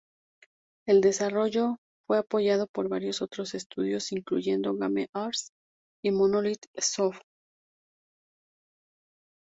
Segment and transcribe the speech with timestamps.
[0.87, 5.51] El desarrollo fue apoyado por varios otros estudios, incluyendo Game Arts
[6.03, 7.21] y Monolith Soft.